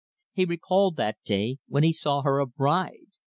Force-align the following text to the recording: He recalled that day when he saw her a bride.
He 0.33 0.45
recalled 0.45 0.95
that 0.95 1.17
day 1.23 1.59
when 1.67 1.83
he 1.83 1.93
saw 1.93 2.23
her 2.23 2.39
a 2.39 2.47
bride. 2.47 3.05